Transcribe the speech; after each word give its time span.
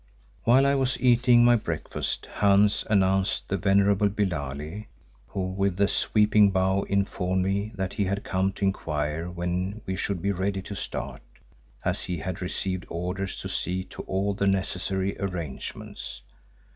While 0.45 0.65
I 0.65 0.73
was 0.73 0.99
eating 0.99 1.45
my 1.45 1.55
breakfast 1.55 2.25
Hans 2.25 2.83
announced 2.89 3.47
the 3.49 3.55
venerable 3.57 4.09
Billali, 4.09 4.87
who 5.27 5.51
with 5.51 5.79
a 5.79 5.87
sweeping 5.87 6.49
bow 6.49 6.81
informed 6.89 7.43
me 7.43 7.71
that 7.75 7.93
he 7.93 8.05
had 8.05 8.23
come 8.23 8.51
to 8.53 8.65
inquire 8.65 9.29
when 9.29 9.81
we 9.85 9.95
should 9.95 10.19
be 10.19 10.31
ready 10.31 10.63
to 10.63 10.75
start, 10.75 11.21
as 11.85 12.01
he 12.05 12.17
had 12.17 12.41
received 12.41 12.87
orders 12.89 13.35
to 13.41 13.47
see 13.47 13.83
to 13.93 14.01
all 14.07 14.33
the 14.33 14.47
necessary 14.47 15.15
arrangements. 15.19 16.23